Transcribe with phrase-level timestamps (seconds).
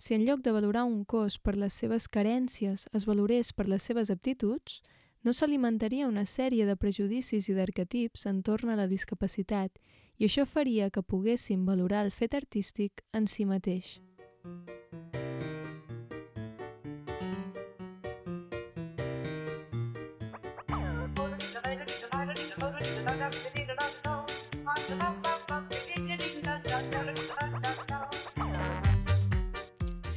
[0.00, 3.84] Si en lloc de valorar un cos per les seves carències es valorés per les
[3.84, 4.78] seves aptituds,
[5.20, 9.76] no s'alimentaria una sèrie de prejudicis i d'arquetips entorn a la discapacitat
[10.16, 13.98] i això faria que poguéssim valorar el fet artístic en si mateix.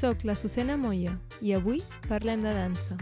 [0.03, 1.77] Soc la Sucena Moya i avui
[2.09, 2.97] parlem de dansa.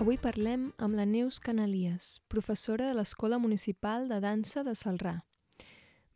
[0.00, 5.18] Avui parlem amb la Neus Canalies, professora de l'Escola Municipal de Dansa de Salrà.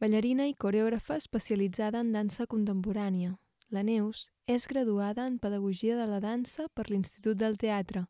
[0.00, 3.36] Ballarina i coreògrafa especialitzada en dansa contemporània,
[3.68, 8.06] la Neus és graduada en Pedagogia de la Dansa per l'Institut del Teatre,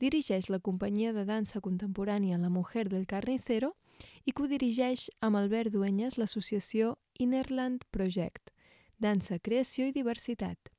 [0.00, 3.74] dirigeix la companyia de dansa contemporània La Mujer del Carnicero
[4.24, 8.50] i codirigeix amb Albert Duenyes l'associació Innerland Project,
[8.98, 10.72] Dansa, Creació i Diversitat.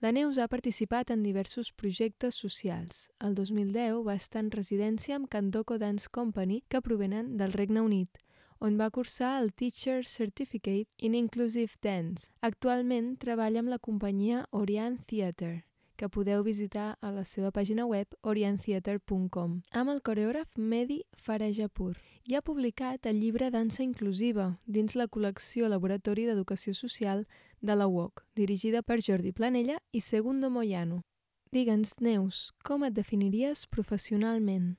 [0.00, 3.08] La Neus ha participat en diversos projectes socials.
[3.18, 8.22] El 2010 va estar en residència amb Candoko Dance Company, que provenen del Regne Unit,
[8.60, 12.30] on va cursar el Teacher Certificate in Inclusive Dance.
[12.40, 15.67] Actualment treballa amb la companyia Orient Theatre
[15.98, 21.96] que podeu visitar a la seva pàgina web orientheater.com amb el coreògraf Medi Farajapur
[22.30, 27.26] i ha publicat el llibre Dansa Inclusiva dins la col·lecció Laboratori d'Educació Social
[27.60, 31.02] de la UOC, dirigida per Jordi Planella i Segundo Moyano.
[31.52, 34.76] Digue'ns, Neus, com et definiries professionalment?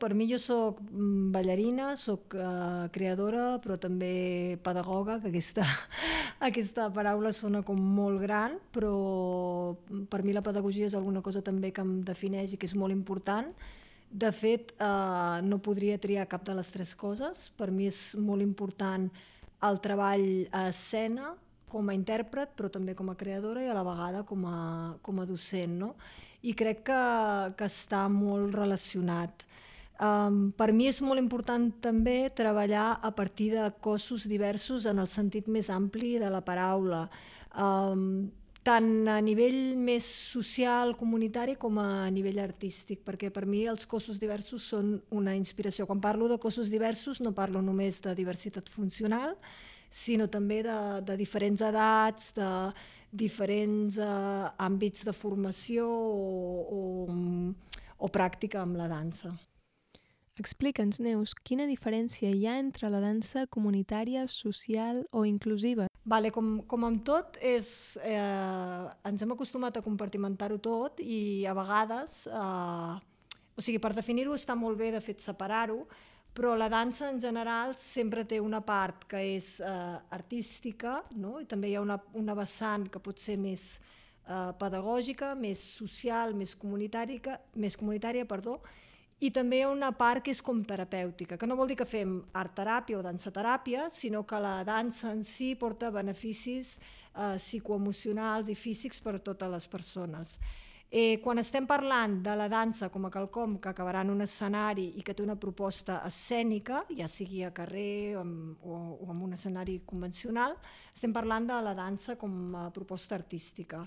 [0.00, 5.66] Per mi jo sóc mm, ballarina, sóc uh, creadora, però també pedagoga, que aquesta,
[6.50, 8.92] aquesta paraula sona com molt gran, però
[10.10, 12.94] per mi la pedagogia és alguna cosa també que em defineix i que és molt
[12.94, 13.52] important.
[14.10, 17.48] De fet, uh, no podria triar cap de les tres coses.
[17.58, 19.10] Per mi és molt important
[19.66, 21.34] el treball a escena,
[21.68, 24.58] com a intèrpret, però també com a creadora i a la vegada com a,
[25.02, 25.74] com a docent.
[25.80, 25.94] No?
[26.46, 27.02] I crec que,
[27.58, 29.46] que està molt relacionat.
[29.96, 35.08] Um, per mi és molt important també treballar a partir de cossos diversos en el
[35.08, 37.06] sentit més ampli de la paraula,
[37.56, 38.26] um,
[38.66, 44.20] tant a nivell més social, comunitari, com a nivell artístic, perquè per mi els cossos
[44.20, 45.86] diversos són una inspiració.
[45.86, 49.36] Quan parlo de cossos diversos no parlo només de diversitat funcional,
[49.88, 52.52] sinó també de, de diferents edats, de
[53.16, 56.80] diferents uh, àmbits de formació o, o,
[57.96, 59.32] o pràctica amb la dansa.
[60.36, 65.86] Explica'ns, Neus, quina diferència hi ha entre la dansa comunitària, social o inclusiva?
[66.04, 71.56] Vale, com, com amb tot, és, eh, ens hem acostumat a compartimentar-ho tot i a
[71.56, 73.00] vegades, eh,
[73.56, 75.86] o sigui, per definir-ho està molt bé, de fet, separar-ho,
[76.36, 81.38] però la dansa en general sempre té una part que és eh, artística, no?
[81.40, 83.78] i també hi ha una, una vessant que pot ser més
[84.28, 88.60] eh, pedagògica, més social, més comunitària, més comunitària, perdó,
[89.18, 91.88] i també hi ha una part que és com terapèutica, que no vol dir que
[91.88, 98.56] fem art-teràpia o dansa-teràpia, sinó que la dansa en si porta beneficis eh, psicoemocionals i
[98.58, 100.36] físics per a totes les persones.
[100.86, 104.92] Eh, quan estem parlant de la dansa com a quelcom que acabarà en un escenari
[105.00, 109.32] i que té una proposta escènica, ja sigui a carrer o, o, o en un
[109.34, 110.54] escenari convencional,
[110.94, 113.82] estem parlant de la dansa com a proposta artística.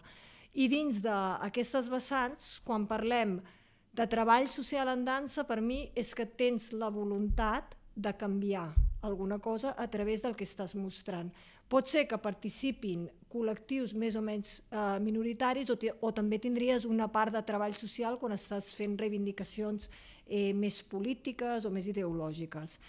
[0.60, 3.59] I dins d'aquestes vessants, quan parlem de
[3.96, 8.70] treball social en dansa per mi és que tens la voluntat de canviar
[9.02, 11.32] alguna cosa a través del que estàs mostrant.
[11.70, 17.08] Pot ser que participin col·lectius més o menys eh, minoritaris o, o també tindries una
[17.08, 19.90] part de treball social quan estàs fent reivindicacions
[20.26, 22.80] eh, més polítiques o més ideològiques.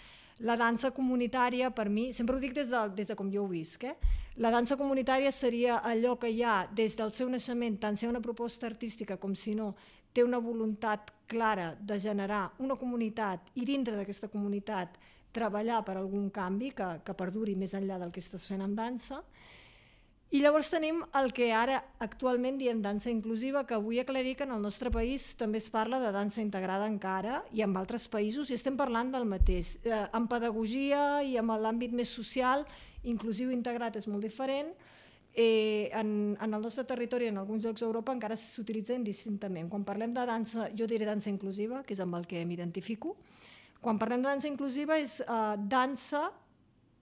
[0.41, 3.49] La dansa comunitària, per mi, sempre ho dic des de, des de com jo ho
[3.51, 3.93] visc, eh?
[4.41, 8.23] la dansa comunitària seria allò que hi ha des del seu naixement, tant ser una
[8.23, 9.75] proposta artística com si no,
[10.13, 14.97] té una voluntat clara de generar una comunitat i dintre d'aquesta comunitat
[15.31, 19.21] treballar per algun canvi que, que perduri més enllà del que estàs fent amb dansa.
[20.31, 24.53] I llavors tenim el que ara actualment diem dansa inclusiva, que vull aclarir que en
[24.55, 28.55] el nostre país també es parla de dansa integrada encara i en altres països i
[28.55, 29.73] estem parlant del mateix.
[29.83, 32.63] Eh, en pedagogia i en l'àmbit més social,
[33.03, 34.71] inclusiu integrat és molt diferent,
[35.33, 39.69] Eh, en, en el nostre territori, en alguns llocs d'Europa, encara s'utilitza indistintament.
[39.71, 43.15] Quan parlem de dansa, jo diré dansa inclusiva, que és amb el que m'identifico.
[43.81, 46.27] Quan parlem de dansa inclusiva és eh, dansa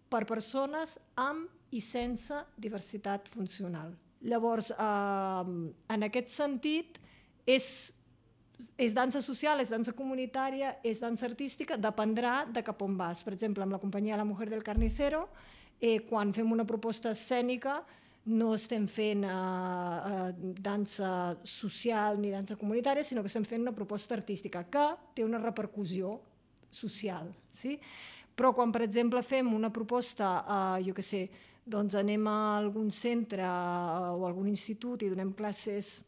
[0.10, 3.96] per persones amb i sense diversitat funcional.
[4.22, 5.56] Llavors, eh,
[5.96, 7.00] en aquest sentit,
[7.50, 7.96] és
[8.76, 13.22] és dansa social, és dansa comunitària, és dansa artística, dependrà de cap on vas.
[13.24, 15.30] Per exemple, amb la companyia La Mujer del Carnicero,
[15.80, 17.80] eh, quan fem una proposta escènica,
[18.26, 23.76] no estem fent eh, eh, dansa social ni dansa comunitària, sinó que estem fent una
[23.76, 24.86] proposta artística que
[25.16, 26.20] té una repercussió
[26.70, 27.32] social.
[27.52, 27.80] Sí?
[28.36, 31.24] Però quan, per exemple, fem una proposta, eh, jo què sé,
[31.70, 36.00] doncs anem a algun centre eh, o algun institut i donem classes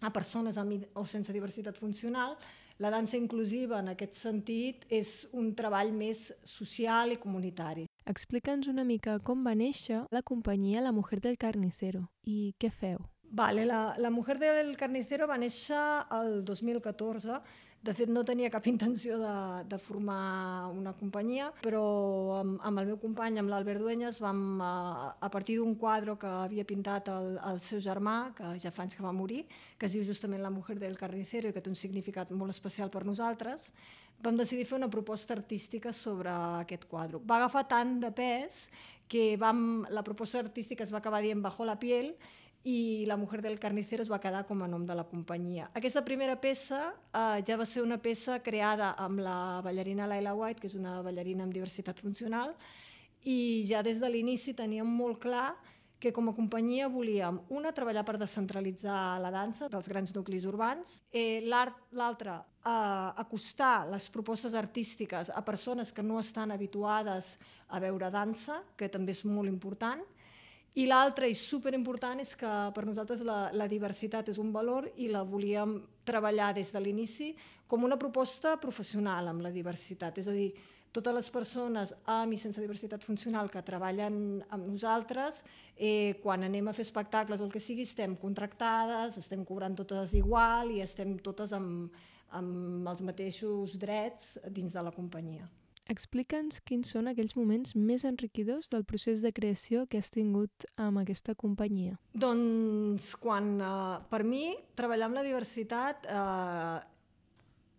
[0.00, 2.36] a persones amb o sense diversitat funcional,
[2.80, 7.89] la dansa inclusiva en aquest sentit és un treball més social i comunitari.
[8.10, 13.04] Explica'ns una mica com va néixer la companyia La Mujer del Carnicero i què feu.
[13.30, 15.78] Vale, la, la Mujer del Carnicero va néixer
[16.16, 17.36] el 2014
[17.80, 19.34] de fet, no tenia cap intenció de,
[19.70, 21.84] de formar una companyia, però
[22.36, 24.72] amb, amb el meu company, amb l'Albert Duenyes, vam, a,
[25.06, 28.84] eh, a partir d'un quadre que havia pintat el, el seu germà, que ja fa
[28.84, 29.46] anys que va morir,
[29.80, 32.92] que es diu justament La mujer del carnicero i que té un significat molt especial
[32.92, 33.70] per nosaltres,
[34.20, 37.22] vam decidir fer una proposta artística sobre aquest quadre.
[37.24, 38.66] Va agafar tant de pes
[39.08, 42.12] que vam, la proposta artística es va acabar dient Bajo la piel
[42.64, 45.70] i La mujer del carnicero es va quedar com a nom de la companyia.
[45.74, 50.60] Aquesta primera peça eh, ja va ser una peça creada amb la ballarina Laila White,
[50.60, 52.52] que és una ballarina amb diversitat funcional,
[53.24, 55.54] i ja des de l'inici teníem molt clar
[56.00, 61.02] que com a companyia volíem, una, treballar per descentralitzar la dansa dels grans nuclis urbans,
[61.12, 67.36] eh, l'altra, eh, acostar les propostes artístiques a persones que no estan habituades
[67.68, 70.00] a veure dansa, que també és molt important,
[70.78, 75.08] i l'altre, i superimportant, és que per nosaltres la, la diversitat és un valor i
[75.10, 77.32] la volíem treballar des de l'inici
[77.66, 80.20] com una proposta professional amb la diversitat.
[80.22, 80.52] És a dir,
[80.94, 85.42] totes les persones amb i sense diversitat funcional que treballen amb nosaltres,
[85.76, 90.14] eh, quan anem a fer espectacles o el que sigui, estem contractades, estem cobrant totes
[90.18, 91.94] igual i estem totes amb,
[92.30, 95.46] amb els mateixos drets dins de la companyia.
[95.90, 101.00] Explica'ns quins són aquells moments més enriquidors del procés de creació que has tingut amb
[101.00, 101.96] aquesta companyia.
[102.12, 106.78] Doncs quan, eh, per mi, treballar amb la diversitat eh,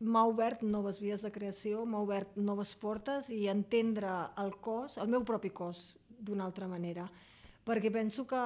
[0.01, 4.09] m'ha obert noves vies de creació, m'ha obert noves portes i entendre
[4.41, 7.07] el cos, el meu propi cos, d'una altra manera.
[7.65, 8.41] Perquè penso que,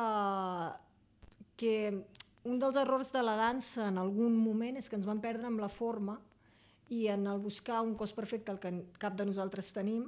[1.55, 1.75] que
[2.45, 5.63] un dels errors de la dansa en algun moment és que ens vam perdre amb
[5.63, 6.19] la forma
[6.89, 8.71] i en el buscar un cos perfecte el que
[9.01, 10.05] cap de nosaltres tenim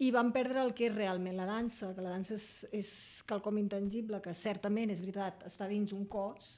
[0.00, 2.90] i vam perdre el que és realment la dansa, que la dansa és, és
[3.28, 6.54] quelcom intangible, que certament, és veritat, està dins un cos,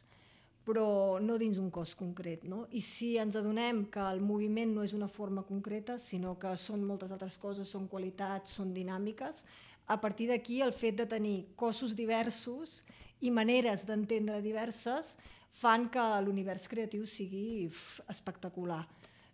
[0.63, 2.45] però no dins un cos concret.
[2.47, 2.69] No?
[2.71, 6.87] I si ens adonem que el moviment no és una forma concreta, sinó que són
[6.87, 9.43] moltes altres coses, són qualitats, són dinàmiques,
[9.91, 12.85] a partir d'aquí el fet de tenir cossos diversos
[13.21, 15.17] i maneres d'entendre diverses
[15.53, 17.67] fan que l'univers creatiu sigui
[18.09, 18.85] espectacular.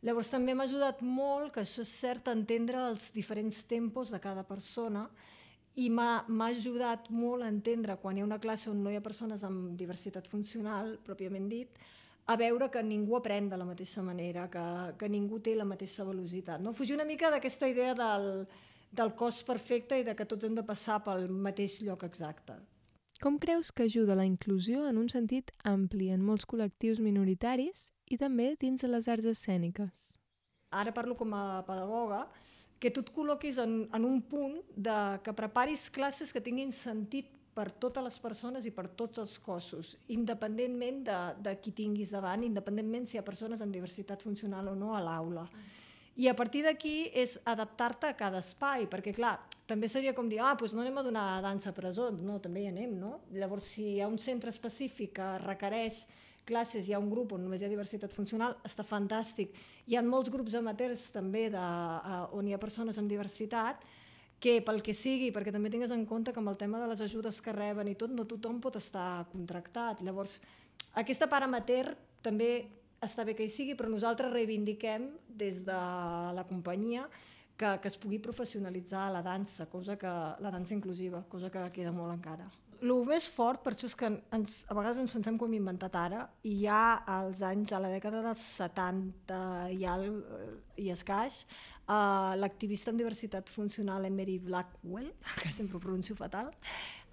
[0.06, 4.44] Llavors també m'ha ajudat molt, que això és cert, entendre els diferents tempos de cada
[4.46, 5.08] persona
[5.78, 9.02] i m'ha ajudat molt a entendre quan hi ha una classe on no hi ha
[9.02, 11.82] persones amb diversitat funcional, pròpiament dit,
[12.28, 14.64] a veure que ningú aprèn de la mateixa manera, que,
[15.00, 16.60] que ningú té la mateixa velocitat.
[16.60, 16.74] No?
[16.76, 18.46] Fugir una mica d'aquesta idea del,
[18.92, 22.58] del cos perfecte i de que tots hem de passar pel mateix lloc exacte.
[23.22, 28.18] Com creus que ajuda la inclusió en un sentit ampli en molts col·lectius minoritaris i
[28.20, 30.04] també dins de les arts escèniques?
[30.70, 32.26] Ara parlo com a pedagoga,
[32.78, 37.32] que tu et col·loquis en, en un punt de que preparis classes que tinguin sentit
[37.58, 42.44] per totes les persones i per tots els cossos, independentment de, de qui tinguis davant,
[42.46, 45.48] independentment si hi ha persones amb diversitat funcional o no a l'aula.
[46.18, 49.36] I a partir d'aquí és adaptar-te a cada espai, perquè clar,
[49.70, 52.64] també seria com dir, ah, doncs no anem a donar dansa a presons, no, també
[52.64, 53.12] hi anem, no?
[53.34, 56.04] Llavors, si hi ha un centre específic que requereix
[56.48, 59.52] classes, hi ha un grup on només hi ha diversitat funcional, està fantàstic.
[59.86, 63.84] Hi ha molts grups amateurs també de, uh, on hi ha persones amb diversitat,
[64.40, 67.00] que pel que sigui, perquè també tingues en compte que amb el tema de les
[67.02, 70.02] ajudes que reben i tot, no tothom pot estar contractat.
[70.06, 70.38] Llavors,
[71.02, 71.90] aquesta part amateur
[72.22, 72.52] també
[73.02, 75.80] està bé que hi sigui, però nosaltres reivindiquem des de
[76.38, 77.06] la companyia
[77.58, 81.92] que, que es pugui professionalitzar la dansa, cosa que, la dansa inclusiva, cosa que queda
[81.94, 82.46] molt encara.
[82.78, 85.56] El més fort, per això és que ens, a vegades ens pensem que ho hem
[85.58, 89.40] inventat ara, i ja als anys, a la dècada dels 70
[89.74, 90.06] i, al,
[90.78, 91.40] i escaix,
[91.88, 95.10] uh, l'activista en diversitat funcional Emery Blackwell,
[95.42, 96.52] que sempre ho pronuncio fatal,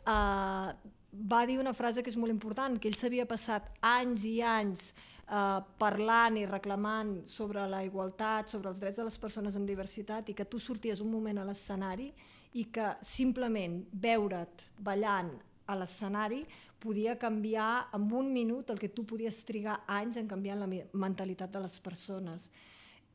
[0.06, 0.70] uh,
[1.16, 4.90] va dir una frase que és molt important, que ell s'havia passat anys i anys
[4.92, 10.30] eh, parlant i reclamant sobre la igualtat, sobre els drets de les persones amb diversitat
[10.30, 12.12] i que tu sorties un moment a l'escenari
[12.56, 15.34] i que simplement veure't ballant
[15.66, 16.44] a l'escenari
[16.80, 21.52] podia canviar en un minut el que tu podies trigar anys en canviar la mentalitat
[21.52, 22.50] de les persones.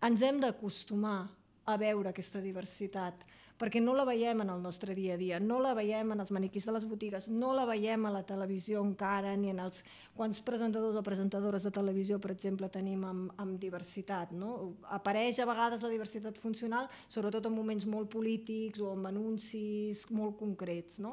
[0.03, 1.29] Ens hem d'acostumar
[1.69, 3.23] a veure aquesta diversitat,
[3.61, 6.31] perquè no la veiem en el nostre dia a dia, no la veiem en els
[6.33, 9.83] maniquís de les botigues, no la veiem a la televisió encara, ni en els
[10.17, 14.33] quants presentadors o presentadores de televisió, per exemple, tenim amb, amb diversitat.
[14.33, 14.73] No?
[14.97, 20.41] Apareix a vegades la diversitat funcional, sobretot en moments molt polítics o amb anuncis molt
[20.41, 20.97] concrets.
[21.05, 21.13] No?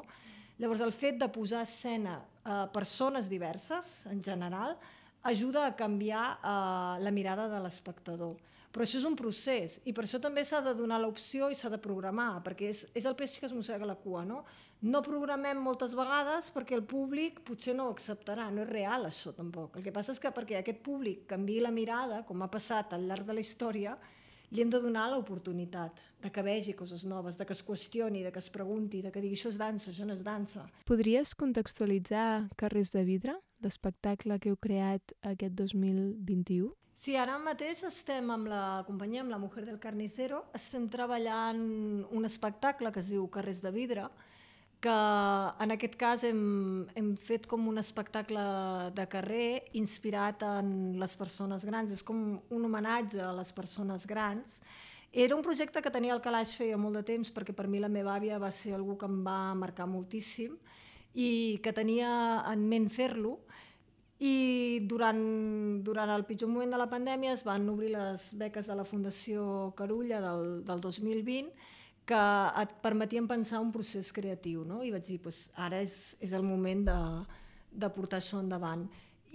[0.58, 4.74] Llavors, el fet de posar a escena eh, persones diverses, en general,
[5.22, 8.34] ajuda a canviar eh, la mirada de l'espectador.
[8.68, 11.70] Però això és un procés i per això també s'ha de donar l'opció i s'ha
[11.72, 14.42] de programar, perquè és, és el peix que es mossega la cua, no?
[14.82, 19.32] No programem moltes vegades perquè el públic potser no ho acceptarà, no és real això
[19.34, 19.78] tampoc.
[19.78, 23.08] El que passa és que perquè aquest públic canvi la mirada, com ha passat al
[23.08, 23.96] llarg de la història,
[24.50, 28.32] li hem de donar l'oportunitat de que vegi coses noves, de que es qüestioni, de
[28.32, 30.66] que es pregunti, de que digui això és dansa, això no és dansa.
[30.88, 36.72] Podries contextualitzar Carrers de Vidre, l'espectacle que heu creat aquest 2021?
[36.98, 41.60] Sí, ara mateix estem amb la companyia, amb la Mujer del Carnicero, estem treballant
[42.10, 44.08] un espectacle que es diu Carrers de Vidre,
[44.80, 44.94] que
[45.64, 48.42] en aquest cas hem, hem fet com un espectacle
[48.94, 50.70] de carrer inspirat en
[51.00, 54.60] les persones grans, és com un homenatge a les persones grans.
[55.12, 57.90] Era un projecte que tenia el calaix feia molt de temps perquè per mi la
[57.90, 60.54] meva àvia va ser algú que em va marcar moltíssim
[61.14, 62.10] i que tenia
[62.46, 63.38] en ment fer-lo
[64.20, 65.18] i durant,
[65.86, 69.72] durant el pitjor moment de la pandèmia es van obrir les beques de la Fundació
[69.78, 71.77] Carulla del, del 2020
[72.08, 72.20] que
[72.62, 74.80] et permetien pensar un procés creatiu, no?
[74.84, 76.96] I vaig dir, pues, ara és, és el moment de,
[77.84, 78.86] de portar això endavant.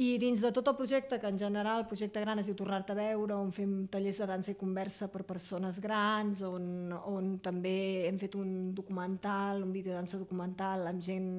[0.01, 2.95] I dins de tot el projecte, que en general el projecte gran es diu Tornar-te
[2.95, 8.07] a veure, on fem tallers de dansa i conversa per persones grans, on, on també
[8.07, 11.29] hem fet un documental, un vídeo de dansa documental amb gent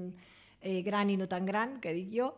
[0.61, 2.31] eh, gran i no tan gran, que dic jo,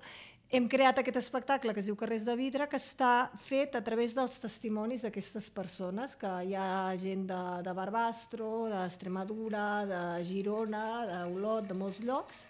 [0.50, 4.14] hem creat aquest espectacle que es diu Carrers de Vidre, que està fet a través
[4.14, 11.66] dels testimonis d'aquestes persones, que hi ha gent de, de Barbastro, d'Extremadura, de Girona, d'Olot,
[11.66, 12.44] de molts llocs.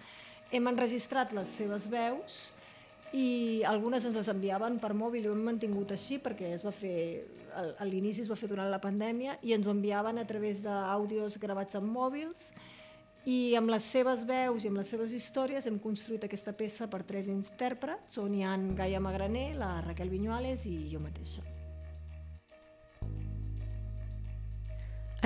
[0.52, 2.52] Hem enregistrat les seves veus
[3.16, 6.74] i algunes ens les enviaven per mòbil i ho hem mantingut així perquè es va
[6.74, 7.24] fer,
[7.56, 11.38] a l'inici es va fer durant la pandèmia i ens ho enviaven a través d'àudios
[11.40, 12.50] gravats amb mòbils
[13.26, 17.02] i amb les seves veus i amb les seves històries hem construït aquesta peça per
[17.02, 21.42] tres intèrprets, on hi ha Gaia Magraner, la Raquel Viñuales i jo mateixa.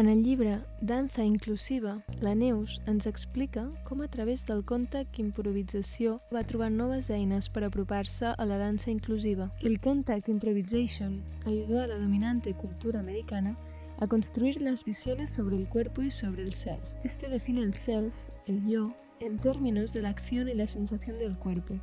[0.01, 6.23] En el llibre Danza Inclusiva, la Neus ens explica com a través del contact improvisació
[6.33, 9.51] va trobar noves eines per apropar-se a la dansa inclusiva.
[9.61, 13.59] El contact improvisation ayudó a la dominante cultura americana
[14.01, 16.81] a construir las visiones sobre el cuerpo y sobre el self.
[17.05, 18.15] Este define el self,
[18.47, 21.75] el yo, en términos de la acción y la sensación del cuerpo,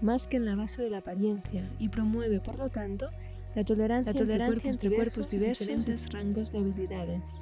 [0.00, 3.08] más que en la base de la apariencia, y promueve, por lo tanto,
[3.56, 7.40] la tolerancia, la tolerancia entre, cuerpos, entre diversos, y diferentes rangos de habilidades.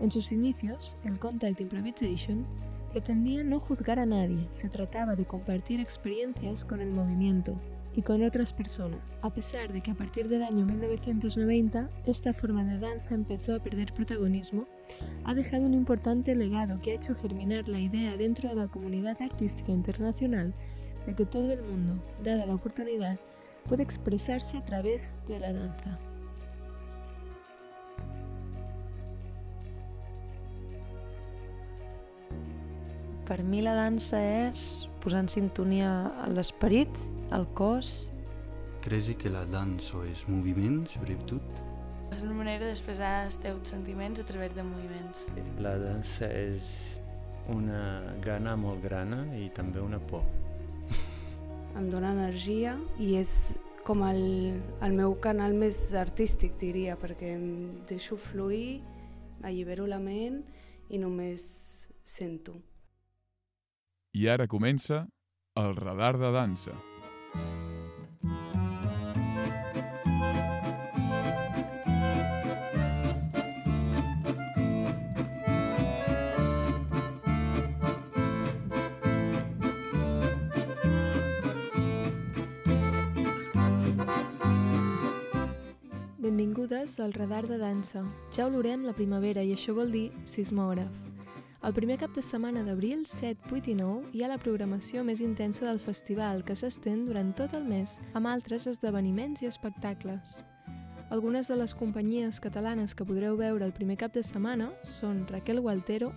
[0.00, 2.46] En sus inicios, el Contact Improvisation
[2.92, 7.54] pretendía no juzgar a nadie, se trataba de compartir experiencias con el movimiento,
[7.98, 9.00] y con otras personas.
[9.22, 13.58] A pesar de que a partir del año 1990 esta forma de danza empezó a
[13.58, 14.68] perder protagonismo,
[15.24, 19.20] ha dejado un importante legado que ha hecho germinar la idea dentro de la comunidad
[19.20, 20.54] artística internacional
[21.06, 23.18] de que todo el mundo, dada la oportunidad,
[23.68, 25.98] puede expresarse a través de la danza.
[33.26, 35.90] Per mi la dansa és posar en sintonia
[36.36, 36.92] l'esperit,
[37.32, 38.10] el cos...
[38.84, 41.62] Creus que la dansa és moviment, sobretot?
[42.12, 45.24] És una manera d'expressar els teus sentiments a través de moviments.
[45.64, 46.68] La dansa és
[47.48, 50.28] una gana molt grana i també una por.
[51.80, 53.56] em dona energia i és
[53.88, 54.22] com el,
[54.84, 57.48] el meu canal més artístic, diria, perquè em
[57.88, 58.82] deixo fluir,
[59.40, 60.42] allibero la ment
[60.92, 61.48] i només
[62.04, 62.60] sento.
[64.14, 65.06] I ara comença
[65.56, 66.76] el radar de dansa.
[86.28, 88.02] Benvingudes al Radar de Dansa.
[88.36, 91.07] Ja olorem la primavera i això vol dir sismògraf.
[91.58, 95.18] El primer cap de setmana d'abril, 7, 8 i 9, hi ha la programació més
[95.18, 100.38] intensa del festival, que s'estén durant tot el mes, amb altres esdeveniments i espectacles.
[101.10, 105.58] Algunes de les companyies catalanes que podreu veure el primer cap de setmana són Raquel
[105.64, 106.12] Gualtero,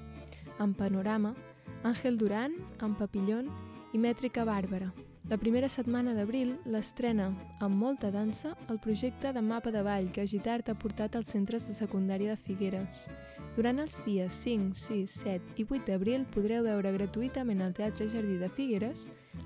[0.60, 1.34] amb Panorama,
[1.82, 3.50] Àngel Duran, amb Papillon
[3.94, 4.92] i Mètrica Bàrbara.
[5.30, 7.28] La primera setmana d'abril l'estrena,
[7.62, 11.68] amb molta dansa, el projecte de mapa de ball que Agitart ha portat als centres
[11.70, 13.04] de secundària de Figueres.
[13.56, 18.40] Durant els dies 5, 6, 7 i 8 d'abril podreu veure gratuïtament al Teatre Jardí
[18.42, 19.06] de Figueres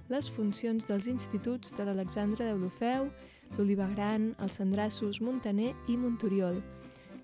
[0.10, 3.12] les funcions dels instituts de l'Alexandre d'Eulofeu,
[3.58, 6.63] l'Oliva Gran, els Sandrassos, Montaner i Montoriol,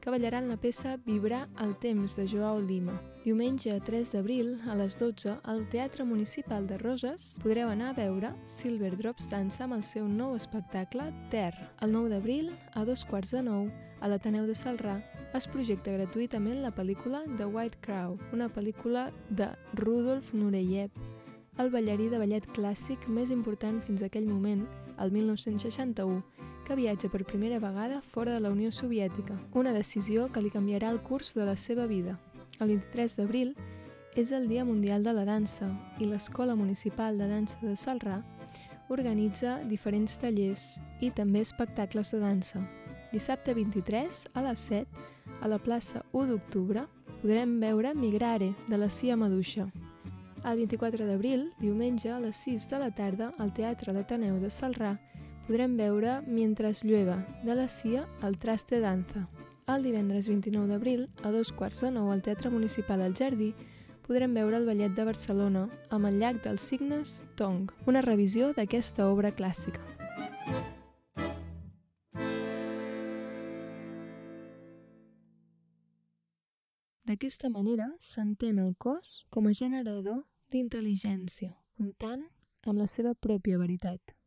[0.02, 2.96] que ballaran la peça Vibrar el temps de Joao Lima.
[3.24, 8.34] Diumenge 3 d'abril, a les 12, al Teatre Municipal de Roses podreu anar a veure
[8.50, 11.70] Silver Drops Dansa amb el seu nou espectacle Terra.
[11.86, 13.70] El 9 d'abril, a dos quarts de nou,
[14.02, 14.98] a l'Ateneu de Salrà,
[15.38, 20.90] es projecta gratuïtament la pel·lícula The White Crow, una pel·lícula de Rudolf Nureyev,
[21.62, 24.64] el ballarí de ballet clàssic més important fins aquell moment,
[24.98, 26.22] el 1961,
[26.68, 30.90] que viatja per primera vegada fora de la Unió Soviètica, una decisió que li canviarà
[30.90, 32.18] el curs de la seva vida.
[32.60, 33.56] El 23 d'abril
[34.16, 38.22] és el Dia Mundial de la Dansa i l'Escola Municipal de Dansa de Salrà
[38.92, 40.66] organitza diferents tallers
[41.00, 42.62] i també espectacles de dansa.
[43.12, 45.08] Dissabte 23, a les 7,
[45.42, 46.86] a la plaça 1 d'octubre,
[47.22, 49.70] podrem veure Migrare, de la Cia Maduixa.
[50.44, 54.96] El 24 d'abril, diumenge, a les 6 de la tarda, al Teatre L'Ateneu de Salrà,
[55.48, 59.28] podrem veure Mientras llueva, de la Cia al Traste Danza.
[59.68, 63.54] El divendres 29 d'abril, a dos quarts de nou al Teatre Municipal al Jardí,
[64.08, 69.08] podrem veure el Ballet de Barcelona amb el llac dels signes Tong, una revisió d'aquesta
[69.08, 69.80] obra clàssica.
[77.08, 82.24] D'aquesta manera s'entén el cos com a generador d'intel·ligència, comptant
[82.64, 84.21] amb la seva pròpia veritat.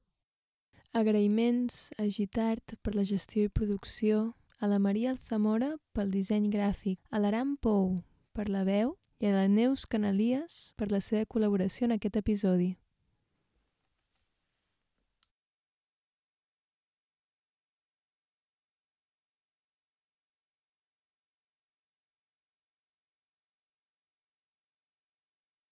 [0.94, 7.00] Agraïments a Gitart per la gestió i producció, a la Maria Alzamora pel disseny gràfic,
[7.10, 7.96] a l'Aram Pou
[8.30, 12.76] per la veu i a la Neus Canalies per la seva col·laboració en aquest episodi.